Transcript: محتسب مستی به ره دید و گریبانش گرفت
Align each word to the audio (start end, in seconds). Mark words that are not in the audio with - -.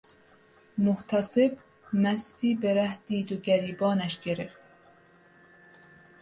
محتسب 0.85 1.51
مستی 1.93 2.55
به 2.55 2.73
ره 2.73 2.97
دید 3.05 3.31
و 3.31 3.35
گریبانش 3.37 4.19
گرفت 4.19 4.57